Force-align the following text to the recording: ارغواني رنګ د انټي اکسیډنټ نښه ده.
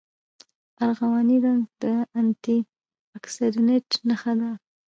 ارغواني 0.83 1.37
رنګ 1.45 1.61
د 1.81 1.83
انټي 2.17 2.57
اکسیډنټ 3.17 3.87
نښه 4.07 4.33
ده. 4.39 4.51